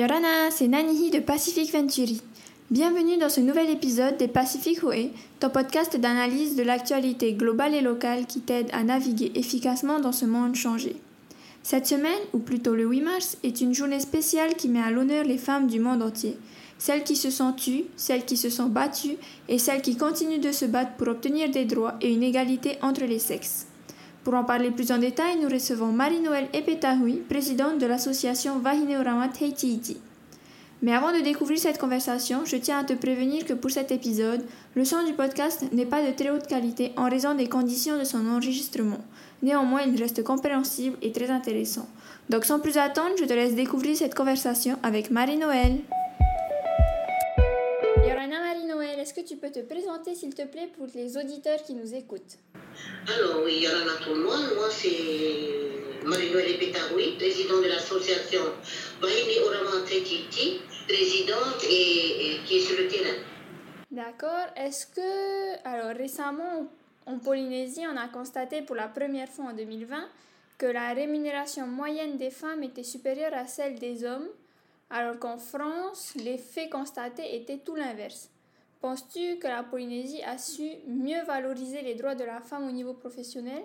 Yorana, 0.00 0.50
c'est 0.50 0.66
Nanihi 0.66 1.10
de 1.10 1.18
Pacific 1.18 1.70
Venturi. 1.70 2.22
Bienvenue 2.70 3.18
dans 3.18 3.28
ce 3.28 3.42
nouvel 3.42 3.68
épisode 3.68 4.16
des 4.16 4.28
Pacific 4.28 4.82
Way, 4.82 5.10
ton 5.40 5.50
podcast 5.50 5.94
d'analyse 6.00 6.56
de 6.56 6.62
l'actualité 6.62 7.34
globale 7.34 7.74
et 7.74 7.82
locale 7.82 8.24
qui 8.24 8.40
t'aide 8.40 8.70
à 8.72 8.82
naviguer 8.82 9.30
efficacement 9.34 10.00
dans 10.00 10.12
ce 10.12 10.24
monde 10.24 10.54
changé. 10.54 10.96
Cette 11.62 11.86
semaine, 11.86 12.22
ou 12.32 12.38
plutôt 12.38 12.74
le 12.74 12.86
8 12.86 13.02
mars, 13.02 13.36
est 13.42 13.60
une 13.60 13.74
journée 13.74 14.00
spéciale 14.00 14.54
qui 14.54 14.70
met 14.70 14.80
à 14.80 14.90
l'honneur 14.90 15.24
les 15.24 15.36
femmes 15.36 15.66
du 15.66 15.80
monde 15.80 16.02
entier. 16.02 16.38
Celles 16.78 17.04
qui 17.04 17.14
se 17.14 17.30
sont 17.30 17.52
tues, 17.52 17.84
celles 17.96 18.24
qui 18.24 18.38
se 18.38 18.48
sont 18.48 18.68
battues 18.68 19.18
et 19.50 19.58
celles 19.58 19.82
qui 19.82 19.98
continuent 19.98 20.40
de 20.40 20.52
se 20.52 20.64
battre 20.64 20.92
pour 20.92 21.08
obtenir 21.08 21.50
des 21.50 21.66
droits 21.66 21.96
et 22.00 22.10
une 22.10 22.22
égalité 22.22 22.78
entre 22.80 23.04
les 23.04 23.18
sexes. 23.18 23.66
Pour 24.24 24.34
en 24.34 24.44
parler 24.44 24.70
plus 24.70 24.92
en 24.92 24.98
détail, 24.98 25.38
nous 25.40 25.48
recevons 25.48 25.92
Marie-Noël 25.92 26.48
Epetahui, 26.52 27.22
présidente 27.28 27.78
de 27.78 27.86
l'association 27.86 28.58
Vahineorama 28.58 29.28
Teitiiti. 29.28 29.96
Mais 30.82 30.94
avant 30.94 31.12
de 31.12 31.22
découvrir 31.22 31.58
cette 31.58 31.78
conversation, 31.78 32.44
je 32.44 32.56
tiens 32.56 32.80
à 32.80 32.84
te 32.84 32.92
prévenir 32.92 33.46
que 33.46 33.54
pour 33.54 33.70
cet 33.70 33.92
épisode, 33.92 34.44
le 34.74 34.84
son 34.84 35.04
du 35.04 35.14
podcast 35.14 35.64
n'est 35.72 35.86
pas 35.86 36.06
de 36.06 36.12
très 36.12 36.30
haute 36.30 36.46
qualité 36.46 36.92
en 36.96 37.08
raison 37.08 37.34
des 37.34 37.48
conditions 37.48 37.98
de 37.98 38.04
son 38.04 38.26
enregistrement. 38.28 39.00
Néanmoins, 39.42 39.82
il 39.82 40.00
reste 40.00 40.22
compréhensible 40.22 40.96
et 41.00 41.12
très 41.12 41.30
intéressant. 41.30 41.88
Donc 42.28 42.44
sans 42.44 42.60
plus 42.60 42.76
attendre, 42.76 43.14
je 43.18 43.24
te 43.24 43.32
laisse 43.32 43.54
découvrir 43.54 43.96
cette 43.96 44.14
conversation 44.14 44.78
avec 44.82 45.10
Marie-Noël. 45.10 45.78
Marie-Noël, 48.80 49.00
est-ce 49.00 49.12
que 49.12 49.20
tu 49.20 49.36
peux 49.36 49.50
te 49.50 49.60
présenter 49.60 50.14
s'il 50.14 50.34
te 50.34 50.46
plaît 50.46 50.70
pour 50.74 50.86
les 50.94 51.18
auditeurs 51.18 51.62
qui 51.62 51.74
nous 51.74 51.94
écoutent? 51.94 52.38
Alors 53.06 53.42
oui, 53.44 53.56
il 53.56 53.62
y 53.64 53.68
en 53.68 53.86
a 53.86 54.02
tout 54.02 54.14
le 54.14 54.22
monde. 54.22 54.54
Moi, 54.56 54.68
c'est 54.70 56.06
Marie-Noël 56.06 56.58
Petaroui, 56.58 57.16
présidente 57.18 57.62
de 57.62 57.68
l'association 57.68 58.40
Bahini 59.02 59.38
Orama 59.40 59.84
Tretiti, 59.84 60.62
présidente 60.88 61.62
et, 61.68 62.38
qui 62.46 62.56
est 62.56 62.60
sur 62.60 62.78
le 62.78 62.88
terrain. 62.88 63.18
D'accord. 63.90 64.46
Est-ce 64.56 64.86
que, 64.86 65.68
alors 65.68 65.94
récemment, 65.94 66.66
en 67.04 67.18
Polynésie, 67.18 67.84
on 67.86 67.96
a 67.98 68.08
constaté 68.08 68.62
pour 68.62 68.76
la 68.76 68.88
première 68.88 69.28
fois 69.28 69.46
en 69.46 69.52
2020 69.52 70.08
que 70.56 70.66
la 70.66 70.94
rémunération 70.94 71.66
moyenne 71.66 72.16
des 72.16 72.30
femmes 72.30 72.62
était 72.62 72.82
supérieure 72.82 73.34
à 73.34 73.46
celle 73.46 73.78
des 73.78 74.04
hommes, 74.04 74.28
alors 74.88 75.18
qu'en 75.18 75.36
France, 75.36 76.14
les 76.16 76.38
faits 76.38 76.70
constatés 76.70 77.36
étaient 77.36 77.58
tout 77.58 77.74
l'inverse. 77.74 78.30
Penses-tu 78.80 79.38
que 79.38 79.46
la 79.46 79.62
Polynésie 79.62 80.22
a 80.22 80.38
su 80.38 80.62
mieux 80.88 81.22
valoriser 81.26 81.82
les 81.82 81.94
droits 81.96 82.14
de 82.14 82.24
la 82.24 82.40
femme 82.40 82.66
au 82.66 82.72
niveau 82.72 82.94
professionnel? 82.94 83.62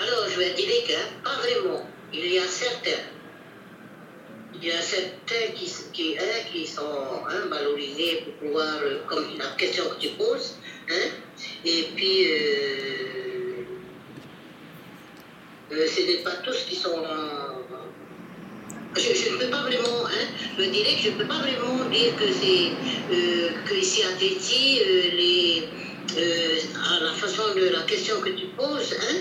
Alors, 0.00 0.28
je 0.28 0.36
vais 0.36 0.52
dire 0.54 0.66
que 0.88 1.22
pas 1.22 1.36
vraiment. 1.36 1.86
Il 2.12 2.26
y 2.26 2.38
a 2.38 2.46
certains. 2.48 3.02
Il 4.52 4.64
y 4.64 4.72
a 4.72 4.82
certains 4.82 5.52
qui, 5.54 5.72
qui, 5.92 6.18
hein, 6.18 6.42
qui 6.50 6.66
sont 6.66 6.82
hein, 7.28 7.46
valorisés 7.48 8.22
pour 8.24 8.34
pouvoir, 8.34 8.80
euh, 8.82 8.98
comme 9.06 9.38
la 9.38 9.46
question 9.56 9.84
que 9.90 10.00
tu 10.00 10.08
poses, 10.08 10.56
hein, 10.90 11.10
et 11.64 11.84
puis 11.94 12.32
euh, 12.32 13.64
euh, 15.70 15.86
ce 15.86 16.00
n'est 16.00 16.24
pas 16.24 16.34
tous 16.42 16.64
qui 16.64 16.74
sont 16.74 17.00
je 18.96 19.30
ne 19.32 19.36
peux 19.38 19.50
pas 19.50 19.62
vraiment, 19.62 20.06
hein, 20.06 20.26
je 20.58 20.64
dirais 20.64 20.94
que 20.96 21.02
je 21.02 21.10
ne 21.10 21.16
peux 21.16 21.26
pas 21.26 21.38
vraiment 21.38 21.84
dire 21.88 22.16
que 22.16 22.24
c'est 22.32 22.72
euh, 23.14 23.50
que 23.66 23.74
ici 23.74 24.02
à 24.02 24.12
Tahiti, 24.18 24.80
euh, 24.80 25.02
les, 25.12 25.68
euh, 26.18 26.56
à 26.98 27.04
la 27.04 27.12
façon 27.14 27.54
de 27.54 27.68
la 27.68 27.82
question 27.82 28.20
que 28.20 28.30
tu 28.30 28.46
poses, 28.56 28.94
hein, 29.00 29.16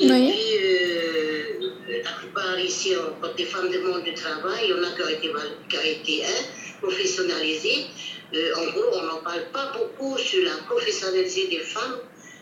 et 0.00 0.06
Oui. 0.10 0.30
puis 0.32 0.58
euh, 0.64 2.02
la 2.04 2.10
plupart 2.12 2.58
ici, 2.58 2.94
on- 2.96 3.20
quand 3.20 3.34
des 3.36 3.44
femmes 3.44 3.70
demandent 3.70 4.04
du 4.04 4.14
travail, 4.14 4.60
il 4.64 4.70
y 4.70 4.72
en 4.72 4.82
a 4.82 4.90
qui 4.96 5.02
ont 5.02 5.08
été, 5.08 5.28
val- 5.28 5.56
qui 5.68 5.76
ont 5.76 5.82
été 6.00 6.24
hein, 6.24 6.44
professionnalisées. 6.80 7.86
En 8.56 8.64
gros, 8.70 8.88
on 8.94 9.02
n'en 9.02 9.18
parle 9.22 9.44
pas 9.52 9.74
beaucoup 9.76 10.16
sur 10.16 10.42
la 10.44 10.56
professionnalisation 10.68 11.50
des 11.50 11.58
femmes. 11.58 11.98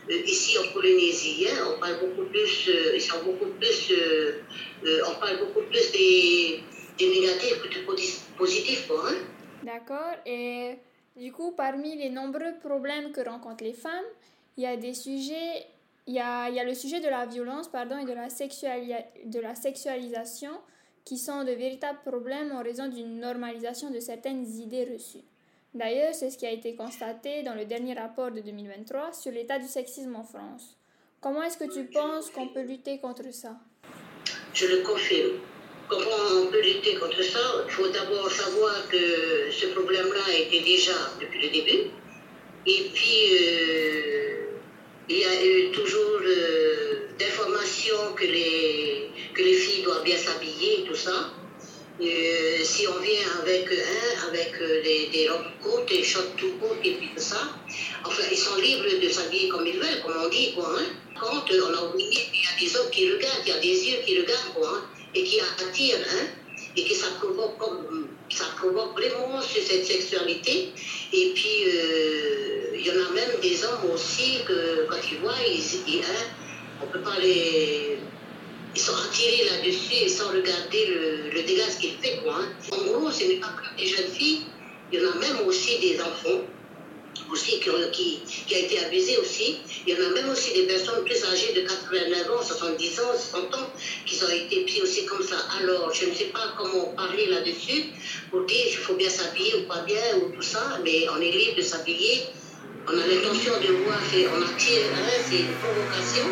Ici 0.09 0.57
en 0.59 0.73
Polynésie, 0.73 1.47
hein, 1.51 1.67
on 1.75 1.81
parle 1.81 1.99
beaucoup 2.01 2.29
plus, 2.31 2.71
ils 2.95 3.01
sont 3.01 3.23
beaucoup 3.25 3.51
plus, 3.59 3.93
euh, 4.85 5.01
on 5.09 5.19
parle 5.21 5.39
beaucoup 5.39 5.63
plus 5.69 5.93
des, 5.93 6.61
des 6.99 7.09
négatifs 7.21 7.61
que 7.63 7.69
des 7.69 7.85
posi- 7.85 8.21
positifs, 8.37 8.87
quoi. 8.87 9.03
Hein. 9.11 9.15
D'accord. 9.63 10.15
Et 10.27 10.77
du 11.17 11.33
coup, 11.33 11.53
parmi 11.53 11.97
les 11.97 12.09
nombreux 12.11 12.55
problèmes 12.63 13.13
que 13.13 13.21
rencontrent 13.29 13.65
les 13.65 13.73
femmes, 13.75 14.05
il 14.57 14.65
y 14.65 14.67
a 14.67 14.77
des 14.77 14.95
sujets, 14.95 15.67
il 16.07 16.15
y 16.15 16.21
a, 16.21 16.49
il 16.49 16.55
y 16.55 16.61
a 16.61 16.65
le 16.65 16.75
sujet 16.75 17.01
de 17.01 17.09
la 17.09 17.27
violence 17.27 17.69
pardon, 17.69 17.99
et 17.99 18.05
de 18.05 18.13
la, 18.13 18.29
de 18.29 19.41
la 19.41 19.55
sexualisation 19.55 20.53
qui 21.05 21.17
sont 21.19 21.45
de 21.45 21.53
véritables 21.53 22.01
problèmes 22.05 22.53
en 22.53 22.63
raison 22.63 22.89
d'une 22.89 23.21
normalisation 23.21 23.91
de 23.91 24.01
certaines 24.01 24.47
idées 24.47 24.89
reçues. 24.93 25.25
D'ailleurs, 25.73 26.15
c'est 26.15 26.31
ce 26.31 26.37
qui 26.39 26.47
a 26.47 26.51
été 26.51 26.75
constaté 26.75 27.43
dans 27.43 27.55
le 27.55 27.65
dernier 27.65 27.95
rapport 27.95 28.31
de 28.31 28.41
2023 28.41 29.13
sur 29.13 29.31
l'état 29.33 29.59
du 29.59 29.67
sexisme 29.69 30.17
en 30.17 30.25
France. 30.25 30.77
Comment 31.21 31.43
est-ce 31.43 31.59
que 31.59 31.73
tu 31.73 31.85
penses 31.85 32.29
qu'on 32.31 32.49
peut 32.49 32.63
lutter 32.63 32.99
contre 32.99 33.33
ça? 33.33 33.57
Je 34.55 34.67
le 34.67 34.79
confirme. 34.79 35.33
Comment 35.89 36.43
on 36.43 36.47
peut 36.47 36.61
lutter 36.61 36.95
contre 36.97 37.23
ça? 37.23 37.65
Il 37.67 37.73
faut 37.73 37.89
d'abord 37.89 38.31
savoir 38.31 38.89
que 38.89 39.51
ce 39.51 39.67
problème-là 39.67 40.39
était 40.39 40.61
déjà 40.61 40.93
depuis 41.21 41.43
le 41.43 41.51
début. 41.51 41.91
Et 42.67 42.91
puis, 42.95 43.19
euh, 43.33 44.47
il 45.09 45.19
y 45.19 45.25
a 45.25 45.45
eu 45.45 45.71
toujours 45.73 46.21
euh, 46.23 47.09
que 48.17 49.43
les 49.43 49.55
filles 49.55 49.83
doivent 49.83 50.05
bien 50.05 50.17
s'habiller 50.17 50.81
et 50.81 50.85
tout 50.85 50.95
ça. 50.95 51.33
Euh, 52.03 52.65
si 52.65 52.87
on 52.89 52.99
vient 52.99 53.29
avec, 53.43 53.71
hein, 53.71 54.29
avec 54.29 54.55
euh, 54.63 54.83
des 54.83 55.29
robes 55.29 55.45
courtes, 55.63 55.89
des 55.91 56.03
shorts 56.03 56.35
tout 56.39 56.53
courtes 56.59 56.81
et 56.83 56.93
puis 56.95 57.11
tout 57.15 57.21
ça, 57.21 57.43
enfin, 58.07 58.23
ils 58.31 58.39
sont 58.39 58.57
libres 58.57 58.89
de 59.03 59.09
s'habiller 59.11 59.49
comme 59.51 59.67
ils 59.67 59.79
veulent, 59.79 60.01
comme 60.03 60.17
on 60.25 60.29
dit, 60.31 60.55
quoi. 60.55 60.77
Hein. 60.79 60.87
Quand 61.21 61.45
on 61.51 61.75
a 61.75 61.91
oublié 61.91 62.11
qu'il 62.33 62.43
y 62.43 62.47
a 62.47 62.59
des 62.59 62.77
hommes 62.79 62.91
qui 62.91 63.13
regardent, 63.13 63.43
il 63.45 63.51
y 63.51 63.53
a 63.53 63.59
des 63.59 63.91
yeux 63.91 63.99
qui 64.07 64.19
regardent, 64.19 64.55
quoi, 64.55 64.69
hein, 64.77 64.85
et 65.15 65.25
qui 65.25 65.41
attirent, 65.41 66.07
hein, 66.15 66.27
et 66.75 66.85
que 66.85 66.95
ça 66.95 67.09
provoque, 67.21 67.61
ça 68.31 68.47
provoque 68.57 68.99
vraiment 68.99 69.43
sur 69.43 69.63
cette 69.63 69.85
sexualité. 69.85 70.73
Et 71.13 71.33
puis, 71.35 71.65
euh, 71.67 72.77
il 72.77 72.87
y 72.87 72.91
en 72.93 72.95
a 72.95 73.11
même 73.11 73.41
des 73.43 73.63
hommes 73.63 73.91
aussi 73.93 74.39
que, 74.49 74.87
quand 74.89 75.01
ils 75.13 75.19
voient, 75.19 75.35
ils, 75.47 75.63
ils, 75.87 76.01
hein, 76.01 76.25
on 76.83 76.87
peut 76.87 77.03
pas 77.03 77.19
les 77.21 77.99
ils 78.75 78.81
sont 78.81 78.95
attirés 79.09 79.45
là-dessus 79.51 80.09
sans 80.09 80.29
regarder 80.29 80.87
le, 80.87 81.31
le 81.31 81.43
dégât 81.43 81.65
qu'il 81.81 81.95
fait. 82.01 82.19
Quoi, 82.23 82.35
hein. 82.41 82.49
En 82.73 82.85
gros, 82.85 83.11
ce 83.11 83.25
n'est 83.25 83.41
pas 83.41 83.49
que 83.49 83.81
des 83.81 83.87
jeunes 83.87 84.11
filles, 84.11 84.43
il 84.93 85.01
y 85.01 85.07
en 85.07 85.11
a 85.11 85.15
même 85.17 85.47
aussi 85.47 85.79
des 85.79 86.01
enfants 86.01 86.45
aussi 87.33 87.61
qui 87.61 87.71
ont, 87.71 87.75
qui, 87.93 88.23
a 88.55 88.59
été 88.59 88.85
abusés 88.85 89.19
aussi. 89.19 89.59
Il 89.87 89.95
y 89.95 89.97
en 89.97 90.07
a 90.07 90.11
même 90.11 90.29
aussi 90.31 90.53
des 90.53 90.67
personnes 90.67 91.05
plus 91.05 91.23
âgées 91.25 91.53
de 91.55 91.61
89 91.61 92.31
ans, 92.31 92.43
70 92.43 93.01
ans, 93.01 93.13
60 93.13 93.55
ans, 93.55 93.71
qui 94.07 94.23
ont 94.25 94.29
été 94.29 94.65
pris 94.65 94.83
aussi 94.83 95.07
comme 95.07 95.23
ça. 95.23 95.37
Alors, 95.61 95.93
je 95.93 96.07
ne 96.07 96.15
sais 96.15 96.27
pas 96.27 96.55
comment 96.59 96.87
parler 96.97 97.27
là-dessus 97.27 97.85
pour 98.31 98.45
dire 98.45 98.67
qu'il 98.67 98.79
faut 98.79 98.95
bien 98.95 99.11
s'habiller 99.11 99.55
ou 99.57 99.63
pas 99.69 99.83
bien 99.83 100.03
ou 100.17 100.31
tout 100.35 100.43
ça, 100.43 100.79
mais 100.85 101.07
on 101.17 101.21
est 101.21 101.31
libre 101.31 101.57
de 101.57 101.63
s'habiller. 101.63 102.25
On 102.89 102.93
a 102.93 103.07
l'intention 103.07 103.53
de 103.61 103.73
voir, 103.85 103.99
on 104.35 104.43
attire, 104.43 104.83
hein, 104.95 105.11
c'est 105.29 105.37
une 105.37 105.55
provocation, 105.63 106.27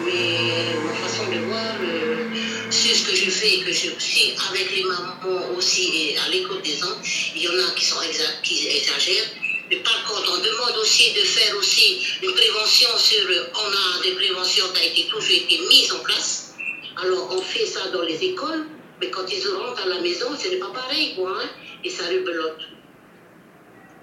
mais 0.00 0.74
ma 0.84 0.92
façon 0.94 1.30
de 1.30 1.38
voir, 1.46 1.74
euh, 1.82 2.28
c'est 2.70 2.94
ce 2.94 3.06
que 3.08 3.14
je 3.14 3.30
fais, 3.30 3.58
que 3.64 3.72
je 3.72 3.90
suis 3.98 4.34
avec 4.50 4.74
les 4.74 4.82
mamans 4.84 5.50
aussi 5.56 6.10
et 6.12 6.18
à 6.18 6.28
l'écoute 6.30 6.62
des 6.62 6.76
gens, 6.76 6.96
il 7.36 7.42
y 7.42 7.48
en 7.48 7.52
a 7.52 7.70
qui 7.76 7.84
sont 7.84 8.00
exa- 8.00 8.40
exagèrent. 8.42 9.30
Mais 9.70 9.76
par 9.76 10.04
contre, 10.04 10.30
on 10.34 10.38
demande 10.42 10.76
aussi 10.80 11.12
de 11.12 11.20
faire 11.20 11.56
aussi 11.56 11.98
une 12.22 12.32
prévention 12.32 12.88
sur, 12.98 13.24
on 13.54 13.70
a 13.70 14.02
des 14.02 14.12
préventions 14.12 14.66
qui 14.74 14.80
ont 14.80 14.90
été 14.90 15.08
toujours 15.08 15.36
été 15.36 15.58
mises 15.70 15.92
en 15.92 16.00
place. 16.00 16.54
Alors 17.02 17.28
on 17.32 17.40
fait 17.40 17.66
ça 17.66 17.88
dans 17.88 18.02
les 18.02 18.22
écoles, 18.22 18.66
mais 19.00 19.10
quand 19.10 19.24
ils 19.30 19.48
rentrent 19.48 19.82
à 19.82 19.86
la 19.88 20.00
maison, 20.00 20.26
ce 20.40 20.48
n'est 20.48 20.56
pas 20.58 20.70
pareil, 20.74 21.14
quoi, 21.16 21.38
hein, 21.42 21.48
et 21.82 21.90
ça 21.90 22.04
rebelote. 22.08 22.60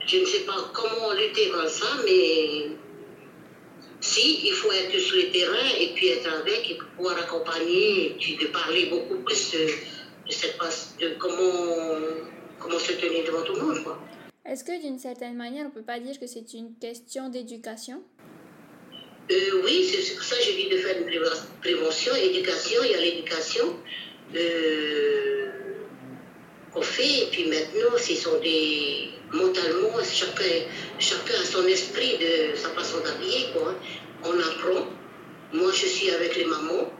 Je 0.07 0.17
ne 0.17 0.25
sais 0.25 0.39
pas 0.41 0.71
comment 0.73 1.13
lutter 1.13 1.49
contre 1.49 1.69
ça, 1.69 1.97
mais 2.05 2.71
si, 4.01 4.45
il 4.47 4.51
faut 4.53 4.71
être 4.71 4.97
sur 4.99 5.15
le 5.15 5.31
terrain 5.31 5.69
et 5.79 5.93
puis 5.93 6.07
être 6.09 6.27
avec 6.33 6.69
et 6.71 6.77
pouvoir 6.97 7.17
accompagner 7.19 8.07
et 8.07 8.09
puis 8.19 8.35
de 8.37 8.47
parler 8.47 8.87
beaucoup 8.87 9.19
plus 9.23 9.51
de, 9.51 9.65
de, 10.27 10.31
cette, 10.31 10.57
pas- 10.57 10.69
de 10.99 11.15
comment, 11.19 11.97
comment 12.59 12.79
se 12.79 12.93
tenir 12.93 13.23
devant 13.25 13.43
tout 13.43 13.53
le 13.53 13.61
monde. 13.61 13.83
Quoi. 13.83 13.99
Est-ce 14.45 14.63
que 14.63 14.81
d'une 14.81 14.97
certaine 14.99 15.35
manière, 15.35 15.63
on 15.65 15.69
ne 15.69 15.73
peut 15.73 15.83
pas 15.83 15.99
dire 15.99 16.19
que 16.19 16.25
c'est 16.27 16.51
une 16.53 16.73
question 16.79 17.29
d'éducation? 17.29 18.01
Euh, 19.31 19.61
oui, 19.63 19.85
c'est 19.87 20.15
pour 20.15 20.23
ça 20.23 20.35
que 20.35 20.43
je 20.43 20.51
dis 20.57 20.67
de 20.69 20.77
faire 20.77 20.97
une 20.97 21.05
préven- 21.07 21.45
prévention, 21.61 22.13
éducation. 22.15 22.81
Il 22.83 22.91
y 22.91 22.95
a 22.95 22.99
l'éducation 23.01 23.77
euh, 24.35 25.51
qu'on 26.73 26.81
fait. 26.81 27.23
Et 27.23 27.27
puis 27.31 27.45
maintenant, 27.45 27.97
ce 27.97 28.15
sont 28.15 28.39
des. 28.39 29.09
Mentalement, 29.33 29.91
chacun, 30.03 30.43
chacun 30.99 31.33
a 31.41 31.45
son 31.45 31.65
esprit 31.67 32.17
de 32.17 32.55
sa 32.57 32.69
façon 32.69 32.97
d'habiller. 33.05 33.47
quoi. 33.53 33.75
On 34.23 34.33
apprend. 34.39 34.87
Moi, 35.53 35.71
je 35.73 35.85
suis 35.87 36.09
avec 36.11 36.35
les 36.35 36.45
mamans. 36.45 36.91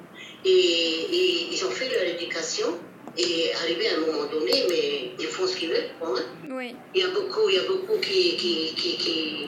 Et, 0.44 0.50
et 0.50 1.48
ils 1.54 1.66
ont 1.66 1.69
fait 1.72 1.89
leur 1.89 2.04
éducation. 2.04 2.80
Et 3.18 3.51
arrivé 3.62 3.89
à 3.89 3.98
un 3.98 4.00
moment 4.07 4.25
donné, 4.31 4.54
mais 4.69 5.12
ils 5.19 5.28
font 5.28 5.45
ce 5.45 5.57
qu'ils 5.57 5.69
veulent, 5.69 5.92
quoi. 6.00 6.16
hein. 6.18 6.24
Oui. 6.50 6.74
Il 6.95 7.01
y 7.01 7.04
a 7.04 7.10
beaucoup, 7.10 7.50
il 7.50 7.56
y 7.56 7.60
a 7.60 7.63
beaucoup 7.63 7.98
qui, 8.00 8.38
qui, 8.38 8.74
qui, 8.75 8.95
qui- 8.98 9.48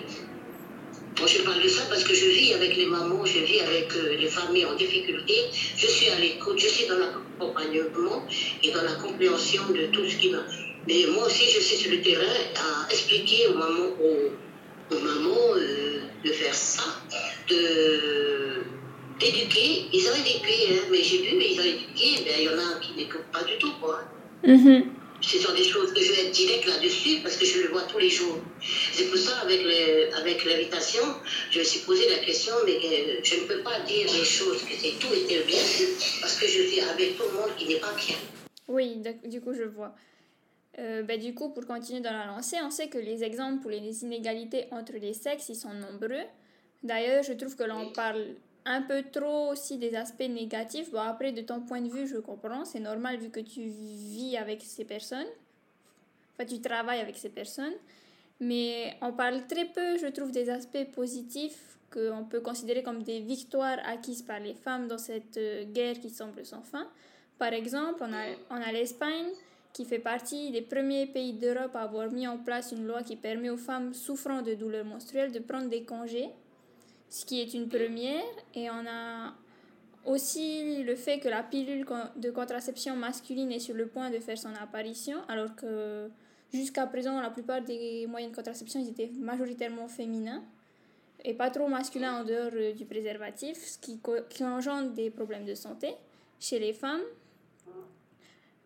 Moi, 1.17 1.27
je 1.27 1.41
parle 1.43 1.61
de 1.63 1.69
ça 1.69 1.83
parce 1.89 2.03
que 2.03 2.13
je 2.13 2.25
vis 2.25 2.53
avec 2.53 2.75
les 2.75 2.85
mamans, 2.87 3.23
je 3.25 3.39
vis 3.39 3.61
avec 3.61 3.87
euh, 3.95 4.17
les 4.17 4.27
familles 4.27 4.65
en 4.65 4.73
difficulté. 4.75 5.35
Je 5.77 5.87
suis 5.87 6.09
à 6.09 6.19
l'écoute, 6.19 6.59
je 6.59 6.67
suis 6.67 6.87
dans 6.87 6.97
l'accompagnement 6.97 8.27
et 8.61 8.71
dans 8.71 8.81
la 8.83 8.95
compréhension 8.95 9.63
de 9.69 9.85
tout 9.93 10.05
ce 10.09 10.17
qui 10.17 10.29
va. 10.29 10.39
Mais 10.87 11.05
moi 11.13 11.25
aussi, 11.27 11.45
je 11.49 11.59
suis 11.59 11.77
sur 11.77 11.91
le 11.91 12.01
terrain 12.01 12.35
à 12.55 12.91
expliquer 12.91 13.47
aux 13.47 13.53
mamans, 13.53 13.91
aux, 14.01 14.93
aux 14.95 14.99
mamans 14.99 15.55
euh, 15.55 16.01
de 16.25 16.31
faire 16.31 16.53
ça, 16.53 16.83
de 17.49 18.63
d'éduquer. 19.19 19.85
Ils 19.93 20.07
ont 20.09 20.15
éduqué, 20.15 20.55
hein, 20.71 20.87
mais 20.91 21.01
j'ai 21.01 21.19
vu, 21.19 21.37
mais 21.37 21.51
ils 21.53 21.59
ont 21.59 21.63
éduqué. 21.63 22.23
Ben, 22.25 22.33
il 22.39 22.43
y 22.45 22.49
en 22.49 22.57
a 22.59 22.79
qui 22.81 22.93
n'écoutent 22.97 23.31
pas 23.31 23.43
du 23.43 23.57
tout, 23.57 23.71
quoi. 23.81 24.01
Mhm. 24.45 24.85
Ce 25.21 25.37
sont 25.39 25.53
des 25.53 25.63
choses 25.63 25.93
que 25.93 26.01
je 26.03 26.11
vais 26.11 26.21
être 26.25 26.31
direct 26.31 26.65
là-dessus 26.65 27.19
parce 27.23 27.37
que 27.37 27.45
je 27.45 27.59
le 27.61 27.69
vois 27.69 27.83
tous 27.83 27.97
les 27.99 28.09
jours. 28.09 28.39
C'est 28.91 29.05
pour 29.05 29.17
ça, 29.17 29.37
avec 29.37 29.63
le- 29.63 30.13
avec 30.17 30.43
l'invitation, 30.43 31.03
je 31.49 31.59
me 31.59 31.63
suis 31.63 31.79
posé 31.81 32.09
la 32.09 32.17
question, 32.17 32.51
mais 32.65 32.73
euh, 32.83 33.19
je 33.23 33.35
ne 33.35 33.41
peux 33.41 33.59
pas 33.63 33.79
dire 33.87 34.05
les 34.11 34.25
choses 34.25 34.61
que 34.63 34.73
c'est 34.77 34.99
tout 34.99 35.13
était 35.13 35.43
bien 35.43 35.61
parce 36.19 36.35
que 36.37 36.45
je 36.45 36.63
vis 36.63 36.81
avec 36.81 37.15
tout 37.17 37.23
le 37.31 37.37
monde 37.39 37.51
qui 37.57 37.67
n'est 37.67 37.79
pas 37.79 37.93
bien. 37.95 38.17
Oui, 38.67 38.97
du 39.23 39.39
coup, 39.39 39.53
je 39.53 39.63
vois. 39.63 39.95
Euh, 40.79 41.03
bah, 41.03 41.17
du 41.17 41.33
coup, 41.35 41.49
pour 41.49 41.65
continuer 41.65 42.01
dans 42.01 42.11
la 42.11 42.25
lancée, 42.25 42.57
on 42.63 42.71
sait 42.71 42.87
que 42.87 42.97
les 42.97 43.23
exemples 43.23 43.61
pour 43.61 43.71
les 43.71 44.03
inégalités 44.03 44.65
entre 44.71 44.93
les 44.93 45.13
sexes, 45.13 45.49
ils 45.49 45.55
sont 45.55 45.73
nombreux. 45.73 46.23
D'ailleurs, 46.81 47.23
je 47.23 47.33
trouve 47.33 47.55
que 47.55 47.63
l'on 47.63 47.91
parle 47.91 48.35
un 48.65 48.81
peu 48.81 49.03
trop 49.11 49.51
aussi 49.51 49.77
des 49.77 49.95
aspects 49.95 50.27
négatifs. 50.27 50.89
Bon, 50.91 50.99
après, 50.99 51.31
de 51.31 51.41
ton 51.41 51.61
point 51.61 51.81
de 51.81 51.89
vue, 51.89 52.07
je 52.07 52.17
comprends, 52.17 52.65
c'est 52.65 52.79
normal 52.79 53.17
vu 53.17 53.29
que 53.29 53.39
tu 53.39 53.61
vis 53.61 54.37
avec 54.37 54.61
ces 54.61 54.85
personnes. 54.85 55.27
Enfin, 56.33 56.45
tu 56.45 56.59
travailles 56.59 57.01
avec 57.01 57.17
ces 57.17 57.29
personnes. 57.29 57.73
Mais 58.39 58.97
on 59.01 59.13
parle 59.13 59.45
très 59.47 59.65
peu, 59.65 59.97
je 59.97 60.07
trouve, 60.07 60.31
des 60.31 60.49
aspects 60.49 60.91
positifs 60.91 61.77
qu'on 61.93 62.25
peut 62.25 62.41
considérer 62.41 62.81
comme 62.81 63.03
des 63.03 63.19
victoires 63.19 63.77
acquises 63.85 64.23
par 64.23 64.39
les 64.39 64.55
femmes 64.55 64.87
dans 64.87 64.97
cette 64.97 65.37
euh, 65.37 65.63
guerre 65.65 65.99
qui 65.99 66.09
semble 66.09 66.43
sans 66.43 66.63
fin. 66.63 66.87
Par 67.37 67.53
exemple, 67.53 68.01
on 68.01 68.11
a, 68.11 68.25
on 68.49 68.61
a 68.61 68.71
l'Espagne 68.71 69.29
qui 69.73 69.85
fait 69.85 69.99
partie 69.99 70.51
des 70.51 70.61
premiers 70.61 71.07
pays 71.07 71.33
d'Europe 71.33 71.75
à 71.75 71.81
avoir 71.81 72.11
mis 72.11 72.27
en 72.27 72.37
place 72.37 72.71
une 72.71 72.85
loi 72.85 73.01
qui 73.01 73.15
permet 73.15 73.49
aux 73.49 73.57
femmes 73.57 73.93
souffrant 73.93 74.43
de 74.43 74.53
douleurs 74.53 74.85
menstruelles 74.85 75.31
de 75.31 75.39
prendre 75.39 75.67
des 75.67 75.83
congés, 75.83 76.29
ce 77.09 77.25
qui 77.25 77.41
est 77.41 77.53
une 77.55 77.67
première. 77.67 78.23
Et 78.53 78.69
on 78.69 78.85
a 78.87 79.33
aussi 80.05 80.83
le 80.83 80.95
fait 80.95 81.19
que 81.19 81.27
la 81.27 81.41
pilule 81.41 81.85
de 82.15 82.29
contraception 82.29 82.95
masculine 82.95 83.51
est 83.51 83.59
sur 83.59 83.73
le 83.73 83.87
point 83.87 84.11
de 84.11 84.19
faire 84.19 84.37
son 84.37 84.53
apparition, 84.61 85.17
alors 85.27 85.55
que 85.55 86.09
jusqu'à 86.53 86.85
présent, 86.85 87.19
la 87.19 87.31
plupart 87.31 87.61
des 87.61 88.05
moyens 88.07 88.31
de 88.31 88.35
contraception 88.35 88.79
étaient 88.87 89.11
majoritairement 89.19 89.87
féminins 89.87 90.43
et 91.25 91.33
pas 91.33 91.49
trop 91.49 91.67
masculins 91.67 92.21
en 92.21 92.23
dehors 92.23 92.51
euh, 92.53 92.73
du 92.73 92.85
préservatif, 92.85 93.57
ce 93.57 93.79
qui 93.79 94.43
engendre 94.43 94.91
des 94.91 95.09
problèmes 95.09 95.45
de 95.45 95.55
santé 95.55 95.95
chez 96.39 96.59
les 96.59 96.73
femmes. 96.73 97.01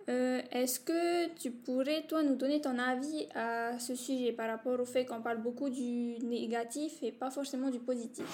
Euh, 0.10 0.42
Est-ce 0.52 0.80
que 0.80 1.28
tu 1.36 1.52
pourrais, 1.52 2.04
toi, 2.08 2.24
nous 2.24 2.36
donner 2.36 2.62
ton 2.62 2.80
avis 2.80 3.28
à 3.36 3.78
ce 3.78 3.94
sujet 3.94 4.32
par 4.32 4.48
rapport 4.48 4.80
au 4.80 4.86
fait 4.86 5.04
qu'on 5.04 5.22
parle 5.22 5.40
beaucoup 5.40 5.70
du 5.70 6.18
négatif 6.24 6.94
et 7.04 7.12
pas 7.12 7.30
forcément 7.30 7.70
du 7.70 7.80
positif? 7.80 8.26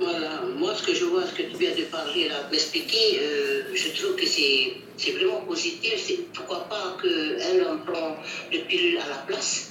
Voilà, 0.00 0.42
moi 0.42 0.74
ce 0.74 0.82
que 0.82 0.92
je 0.92 1.04
vois, 1.04 1.24
ce 1.24 1.34
que 1.34 1.42
tu 1.42 1.56
viens 1.56 1.74
de 1.76 1.84
parler 1.84 2.28
là, 2.28 2.48
m'expliquer, 2.50 3.20
euh, 3.20 3.62
je 3.74 3.88
trouve 3.96 4.16
que 4.16 4.26
c'est 4.26 5.12
vraiment 5.12 5.42
positif. 5.42 5.94
C'est 6.04 6.32
pourquoi 6.32 6.64
pas 6.68 6.96
qu'un 7.00 7.64
homme 7.64 7.84
prend 7.84 8.16
le 8.52 8.58
pilule 8.66 8.98
à 8.98 9.08
la 9.08 9.18
place? 9.18 9.70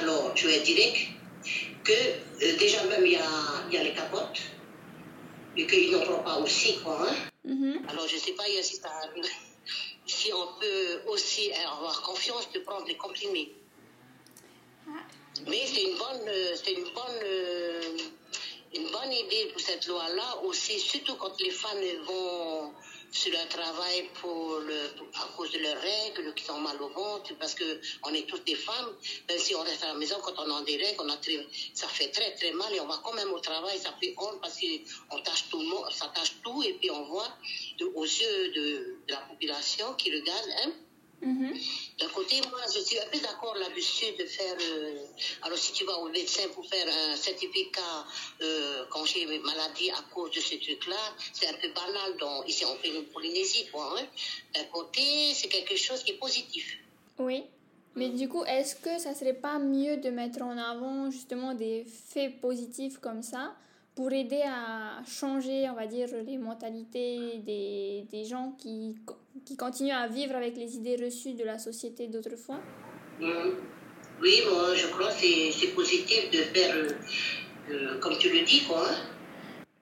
Alors, 0.00 0.32
je 0.34 0.48
vais 0.48 0.60
direct, 0.60 0.96
que 1.84 1.92
euh, 1.92 2.58
déjà 2.58 2.82
même 2.86 3.06
il 3.06 3.12
y 3.12 3.16
a, 3.16 3.30
y 3.70 3.76
a 3.76 3.84
les 3.84 3.92
capotes, 3.92 4.40
et 5.56 5.66
qu'ils 5.68 5.92
n'en 5.92 6.00
prennent 6.00 6.24
pas 6.24 6.38
aussi, 6.38 6.78
quoi. 6.82 7.06
Hein. 7.08 7.14
Mhm. 7.44 7.82
Alors, 7.88 8.08
je 8.08 8.14
ne 8.16 8.20
sais 8.20 8.32
pas 8.32 8.44
si, 8.62 8.76
ça, 8.76 8.88
si 10.06 10.32
on 10.32 10.46
peut 10.58 11.02
aussi 11.08 11.52
avoir 11.52 12.00
confiance 12.02 12.50
de 12.52 12.60
prendre 12.60 12.86
les 12.86 12.96
comprimés. 12.96 13.52
Mais 15.46 15.66
c'est 15.66 15.82
une 15.82 15.96
bonne, 15.96 16.28
idée 19.12 19.50
pour 19.52 19.60
cette 19.60 19.86
loi-là 19.86 20.42
aussi, 20.44 20.78
surtout 20.78 21.16
quand 21.16 21.38
les 21.40 21.50
femmes 21.50 21.82
vont 22.06 22.72
sur 23.12 23.32
leur 23.32 23.48
travail 23.48 24.08
pour 24.20 24.58
le, 24.58 24.78
à 25.14 25.28
cause 25.36 25.50
de 25.52 25.58
leurs 25.58 25.80
règles, 25.80 26.32
qui 26.34 26.44
sont 26.44 26.58
mal 26.60 26.80
au 26.80 26.88
ventre, 26.88 27.34
parce 27.38 27.54
que 27.54 27.80
on 28.04 28.12
est 28.14 28.26
toutes 28.28 28.44
des 28.44 28.54
femmes. 28.54 28.94
Même 29.28 29.38
si 29.38 29.54
on 29.54 29.60
reste 29.62 29.82
à 29.82 29.88
la 29.88 29.94
maison, 29.94 30.16
quand 30.22 30.38
on 30.38 30.56
a 30.56 30.62
des 30.62 30.76
règles, 30.76 31.00
on 31.00 31.08
a 31.08 31.16
très- 31.16 31.46
ça 31.74 31.88
fait 31.88 32.08
très 32.08 32.34
très 32.34 32.52
mal 32.52 32.72
et 32.74 32.80
on 32.80 32.86
va 32.86 33.00
quand 33.04 33.12
même 33.14 33.32
au 33.32 33.40
travail, 33.40 33.78
ça 33.78 33.94
fait 34.00 34.14
honte 34.18 34.40
parce 34.40 34.58
qu'on 34.60 35.20
tâche 35.20 35.44
tout 35.50 35.60
ça 35.90 36.10
tâche 36.14 36.32
tout 36.42 36.62
et 36.62 36.72
puis 36.74 36.90
on 36.90 37.04
voit 37.04 37.28
aux 37.94 38.04
yeux 38.04 38.48
de, 38.52 38.62
de 39.06 39.12
la 39.12 39.18
population 39.18 39.94
qui 39.94 40.10
regarde, 40.14 40.48
hein, 40.62 40.72
Mhm. 41.22 41.52
d'un 41.98 42.08
côté, 42.08 42.40
moi, 42.50 42.60
je 42.74 42.80
suis 42.80 42.98
un 42.98 43.06
peu 43.12 43.18
d'accord 43.18 43.54
là-dessus 43.56 44.12
de 44.18 44.24
faire. 44.24 44.56
euh, 44.58 45.04
alors, 45.42 45.58
si 45.58 45.72
tu 45.72 45.84
vas 45.84 45.98
au 45.98 46.08
médecin 46.08 46.48
pour 46.54 46.66
faire 46.66 46.86
un 46.88 47.16
certificat 47.16 48.06
euh, 48.40 48.86
congé 48.86 49.26
maladie 49.44 49.90
à 49.90 50.02
cause 50.14 50.30
de 50.30 50.40
ce 50.40 50.54
truc-là, 50.54 50.96
c'est 51.34 51.46
un 51.48 51.54
peu 51.54 51.68
banal. 51.68 52.16
Donc, 52.18 52.48
ici, 52.48 52.64
on 52.64 52.74
fait 52.76 52.88
une 52.88 53.04
Polynésie, 53.04 53.66
quoi. 53.70 53.94
Hein. 53.98 54.04
D'un 54.54 54.64
côté, 54.64 55.34
c'est 55.34 55.48
quelque 55.48 55.76
chose 55.76 56.02
qui 56.02 56.12
est 56.12 56.18
positif. 56.18 56.78
Oui. 57.18 57.44
Mais 57.96 58.08
du 58.08 58.28
coup, 58.28 58.44
est-ce 58.44 58.76
que 58.76 58.98
ça 58.98 59.14
serait 59.14 59.34
pas 59.34 59.58
mieux 59.58 59.96
de 59.96 60.10
mettre 60.10 60.42
en 60.42 60.56
avant 60.56 61.10
justement 61.10 61.54
des 61.54 61.84
faits 61.84 62.40
positifs 62.40 62.98
comme 62.98 63.22
ça 63.22 63.54
pour 63.96 64.12
aider 64.12 64.42
à 64.42 65.02
changer, 65.06 65.68
on 65.68 65.74
va 65.74 65.86
dire, 65.86 66.08
les 66.24 66.38
mentalités 66.38 67.38
des, 67.38 68.06
des 68.10 68.24
gens 68.24 68.52
qui, 68.56 68.94
qui 69.44 69.56
continuent 69.56 69.92
à 69.92 70.06
vivre 70.08 70.34
avec 70.36 70.56
les 70.56 70.74
idées 70.76 70.96
reçues 71.02 71.34
de 71.34 71.44
la 71.44 71.58
société 71.58 72.06
d'autrefois 72.08 72.60
Mhm. 73.20 73.54
Oui, 74.22 74.42
moi, 74.50 74.74
je 74.74 74.86
crois 74.88 75.08
que 75.08 75.14
c'est- 75.20 75.74
positif 75.74 76.30
de 76.30 76.38
faire, 76.54 76.74
euh, 76.74 76.88
euh, 77.70 77.98
comme 78.00 78.16
tu 78.18 78.28
le 78.30 78.42
dis, 78.44 78.62
quoi. 78.64 78.84
Hein. 78.88 78.96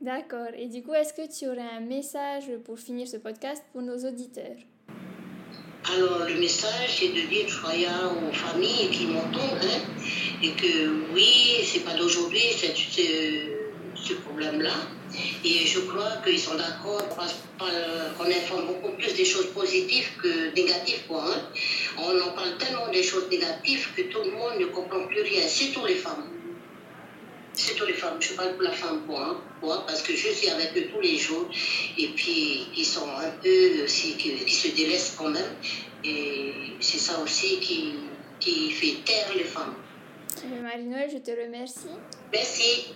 D'accord. 0.01 0.49
Et 0.57 0.67
du 0.69 0.83
coup, 0.83 0.95
est-ce 0.95 1.13
que 1.13 1.27
tu 1.37 1.47
aurais 1.49 1.71
un 1.77 1.81
message 1.81 2.45
pour 2.65 2.79
finir 2.79 3.07
ce 3.09 3.17
podcast 3.17 3.63
pour 3.73 3.83
nos 3.83 3.99
auditeurs? 4.07 4.57
Alors, 5.93 6.21
le 6.29 6.35
message, 6.39 6.99
c'est 7.01 7.09
de 7.09 7.23
dire, 7.29 7.49
aux 8.29 8.33
familles 8.33 8.91
qui 8.93 9.07
m'entendent, 9.07 9.59
hein, 9.63 9.81
et 10.43 10.51
que 10.53 11.13
oui, 11.15 11.61
c'est 11.65 11.81
pas 11.85 11.95
d'aujourd'hui, 11.97 12.43
c'est 12.57 12.75
ce, 12.77 13.07
ce 13.95 14.13
problème-là. 14.15 14.75
Et 15.45 15.67
je 15.67 15.81
crois 15.81 16.17
qu'ils 16.25 16.39
sont 16.39 16.55
d'accord 16.55 17.09
parce 17.17 17.35
parce 17.59 17.73
qu'on 18.17 18.25
informe 18.25 18.67
beaucoup 18.67 18.93
plus 18.97 19.15
des 19.15 19.25
choses 19.25 19.47
positives 19.53 20.09
que 20.23 20.55
négatives. 20.55 21.03
Quoi, 21.09 21.25
hein. 21.27 21.43
On 21.99 22.21
en 22.21 22.33
parle 22.33 22.57
tellement 22.59 22.89
des 22.89 23.03
choses 23.03 23.29
négatives 23.31 23.89
que 23.97 24.03
tout 24.03 24.23
le 24.25 24.31
monde 24.31 24.59
ne 24.61 24.67
comprend 24.67 25.07
plus 25.07 25.23
rien, 25.23 25.47
surtout 25.47 25.85
les 25.87 25.97
femmes. 25.97 26.25
Surtout 27.55 27.87
les 27.87 27.95
femmes, 27.95 28.19
je 28.21 28.35
parle 28.35 28.55
pour 28.55 28.63
la 28.63 28.71
femme, 28.71 29.03
moi, 29.09 29.43
hein, 29.63 29.85
parce 29.85 30.03
que 30.03 30.15
je 30.15 30.29
suis 30.29 30.49
avec 30.49 30.77
eux 30.77 30.87
tous 30.95 31.01
les 31.01 31.17
jours, 31.17 31.49
et 31.99 32.07
puis 32.09 32.69
ils 32.77 32.85
sont 32.85 33.09
un 33.09 33.31
peu, 33.43 33.83
aussi, 33.83 34.17
qui, 34.17 34.37
qui 34.37 34.55
se 34.55 34.69
délaissent 34.69 35.17
quand 35.19 35.31
même, 35.31 35.57
et 36.05 36.53
c'est 36.79 36.99
ça 36.99 37.19
aussi 37.19 37.59
qui, 37.59 37.95
qui 38.39 38.71
fait 38.71 39.03
taire 39.05 39.35
les 39.35 39.43
femmes. 39.43 39.75
Euh, 40.45 40.63
Marie-Noël, 40.63 41.11
je 41.13 41.19
te 41.19 41.33
remercie. 41.33 41.89
Merci. 42.33 42.93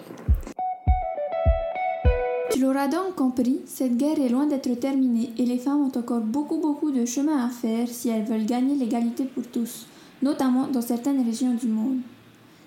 Tu 2.52 2.60
l'auras 2.60 2.86
donc 2.86 3.14
compris, 3.14 3.60
cette 3.64 3.96
guerre 3.96 4.20
est 4.20 4.28
loin 4.28 4.46
d'être 4.46 4.78
terminée 4.78 5.30
et 5.38 5.46
les 5.46 5.56
femmes 5.56 5.86
ont 5.86 5.98
encore 5.98 6.20
beaucoup 6.20 6.58
beaucoup 6.58 6.90
de 6.90 7.06
chemin 7.06 7.46
à 7.46 7.48
faire 7.48 7.88
si 7.88 8.10
elles 8.10 8.24
veulent 8.24 8.44
gagner 8.44 8.74
l'égalité 8.74 9.24
pour 9.24 9.44
tous, 9.46 9.86
notamment 10.20 10.66
dans 10.66 10.82
certaines 10.82 11.24
régions 11.24 11.54
du 11.54 11.68
monde. 11.68 12.00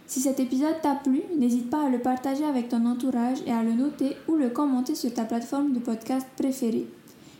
Si 0.07 0.21
cet 0.21 0.39
épisode 0.39 0.81
t'a 0.81 0.95
plu, 0.95 1.21
n'hésite 1.37 1.69
pas 1.69 1.85
à 1.85 1.89
le 1.89 1.99
partager 1.99 2.45
avec 2.45 2.69
ton 2.69 2.83
entourage 2.87 3.37
et 3.45 3.51
à 3.51 3.61
le 3.61 3.73
noter 3.73 4.15
ou 4.27 4.35
le 4.35 4.49
commenter 4.49 4.95
sur 4.95 5.13
ta 5.13 5.23
plateforme 5.23 5.73
de 5.73 5.79
podcast 5.79 6.25
préférée. 6.35 6.87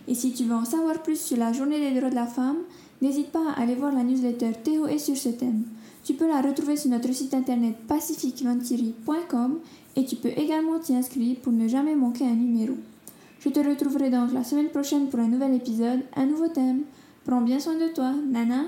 Et 0.08 0.14
si 0.14 0.32
tu 0.32 0.44
veux 0.44 0.56
en 0.56 0.66
savoir 0.66 1.02
plus 1.02 1.20
sur 1.20 1.38
la 1.38 1.52
journée 1.52 1.80
des 1.80 1.98
droits 1.98 2.12
de 2.12 2.16
la 2.16 2.28
femme, 2.28 2.58
n'hésite 3.02 3.32
pas 3.32 3.54
à 3.56 3.62
aller 3.62 3.76
voir 3.76 3.92
la 3.92 4.04
newsletter 4.04 4.52
Théo 4.64 4.86
et 4.86 5.00
sur 5.00 5.18
ce 5.18 5.30
thème. 5.30 5.64
Tu 6.06 6.14
peux 6.14 6.28
la 6.28 6.40
retrouver 6.40 6.78
sur 6.78 6.92
notre 6.92 7.12
site 7.12 7.34
internet 7.34 7.76
pacificventuri.com 7.88 9.60
et 9.96 10.06
tu 10.06 10.16
peux 10.16 10.30
également 10.30 10.78
t'y 10.80 10.96
inscrire 10.96 11.38
pour 11.42 11.52
ne 11.52 11.68
jamais 11.68 11.96
manquer 11.96 12.26
un 12.26 12.36
numéro. 12.36 12.76
Je 13.40 13.50
te 13.50 13.60
retrouverai 13.60 14.12
donc 14.12 14.32
la 14.32 14.44
semaine 14.44 14.70
prochaine 14.70 15.10
pour 15.10 15.20
un 15.20 15.28
nouvel 15.28 15.56
épisode, 15.56 16.02
un 16.16 16.28
nouveau 16.28 16.48
thème. 16.48 16.84
Prends 17.26 17.42
bien 17.42 17.60
soin 17.60 17.74
de 17.74 17.92
toi, 17.92 18.14
Nana. 18.30 18.66